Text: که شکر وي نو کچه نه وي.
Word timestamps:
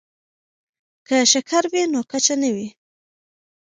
که 1.07 1.15
شکر 1.31 1.63
وي 1.71 1.83
نو 1.91 2.01
کچه 2.11 2.35
نه 2.41 2.49
وي. 2.55 2.67